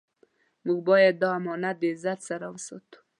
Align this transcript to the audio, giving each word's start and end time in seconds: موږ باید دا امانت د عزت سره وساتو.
موږ 0.65 0.79
باید 0.89 1.15
دا 1.21 1.29
امانت 1.39 1.75
د 1.79 1.83
عزت 1.93 2.19
سره 2.29 2.45
وساتو. 2.53 2.99